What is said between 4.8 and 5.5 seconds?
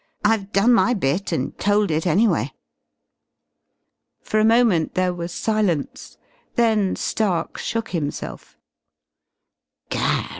there was